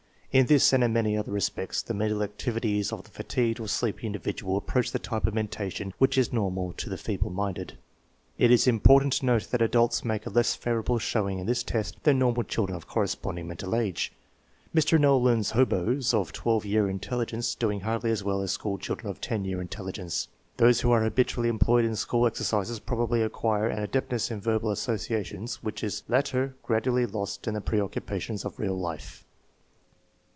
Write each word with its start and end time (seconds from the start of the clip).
In 0.33 0.45
this 0.45 0.71
and 0.71 0.81
in 0.81 0.93
manyjother 0.93 1.27
respects 1.29 1.81
the 1.81 1.93
mental 1.93 2.23
activities 2.23 2.93
of 2.93 3.03
the 3.03 3.11
fatigued 3.11 3.59
or 3.59 3.67
'sleepy 3.67 4.07
in 4.07 4.13
dividual 4.13 4.55
approach 4.55 4.93
the 4.93 4.97
type 4.97 5.25
of 5.27 5.33
mentation 5.33 5.93
which 5.97 6.17
is 6.17 6.31
normal 6.31 6.71
to 6.71 6.89
the 6.89 6.95
feeble 6.97 7.29
minded. 7.31 7.77
It 8.37 8.49
is 8.49 8.65
important 8.65 9.11
to 9.17 9.25
note 9.25 9.49
that 9.51 9.61
adults 9.61 10.05
make 10.05 10.25
a 10.25 10.29
less 10.29 10.55
favorable 10.55 10.99
showing 10.99 11.39
in 11.39 11.47
this 11.47 11.63
test 11.63 12.01
than 12.03 12.17
normal 12.19 12.43
children 12.43 12.77
of 12.77 12.87
corresponding 12.87 13.45
mental 13.49 13.75
age, 13.75 14.13
Mr. 14.73 14.97
Knollin's" 14.97 15.51
hoboes" 15.51 16.13
of 16.13 16.31
12 16.31 16.63
year 16.65 16.85
intelli 16.85 17.25
gence 17.25 17.59
doing 17.59 17.81
hardly 17.81 18.09
as 18.11 18.23
well 18.23 18.41
as 18.41 18.53
school 18.53 18.77
children 18.77 19.09
of 19.11 19.19
10 19.19 19.43
year 19.43 19.59
intelligence. 19.59 20.29
Those 20.55 20.79
who 20.79 20.91
are 20.93 21.03
habitually 21.03 21.49
employed 21.49 21.83
in 21.83 21.97
school 21.97 22.21
TEST 22.29 22.53
NO. 22.53 22.59
IX, 22.61 22.69
ALTERNATIVE 22.69 22.87
1 22.87 22.97
51 22.99 23.05
exercises 23.05 23.11
probably 23.11 23.21
acquire 23.21 23.67
an 23.67 23.83
adeptness 23.83 24.31
in 24.31 24.39
verbal 24.39 24.69
associa 24.71 25.25
tions 25.25 25.61
which 25.61 25.83
is 25.83 26.03
later 26.07 26.55
gradually 26.63 27.05
lost 27.05 27.49
in 27.49 27.53
the 27.53 27.59
preoccupations 27.59 28.45
of 28.45 28.57
real 28.59 28.79
life. 28.79 29.25